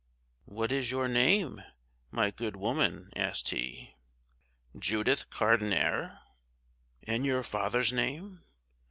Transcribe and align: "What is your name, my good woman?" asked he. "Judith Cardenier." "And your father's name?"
"What 0.45 0.71
is 0.71 0.89
your 0.89 1.07
name, 1.07 1.61
my 2.09 2.31
good 2.31 2.55
woman?" 2.55 3.11
asked 3.15 3.49
he. 3.49 3.93
"Judith 4.75 5.29
Cardenier." 5.29 6.17
"And 7.03 7.23
your 7.23 7.43
father's 7.43 7.93
name?" 7.93 8.41